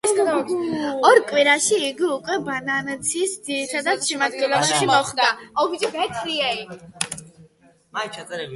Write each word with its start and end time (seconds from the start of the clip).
ორ 1.09 1.19
კვირაში 1.31 1.77
იგი 1.89 2.07
უკვე 2.13 2.37
ბანანცის 2.47 3.35
ძირითად 3.49 4.07
შემადგენლობაში 4.07 4.89
მოხვდა. 4.93 5.29